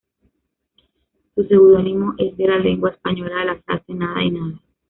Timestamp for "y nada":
4.23-4.59